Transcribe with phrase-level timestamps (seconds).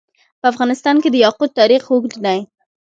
[0.39, 2.39] په افغانستان کې د یاقوت تاریخ اوږد دی.